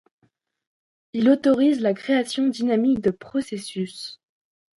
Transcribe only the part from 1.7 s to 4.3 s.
la création dynamique de processus.